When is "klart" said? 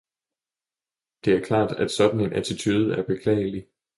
1.45-1.71